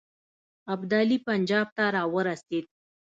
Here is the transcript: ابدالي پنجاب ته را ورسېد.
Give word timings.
ابدالي 0.73 1.17
پنجاب 1.27 1.67
ته 1.75 1.85
را 1.95 2.03
ورسېد. 2.13 2.65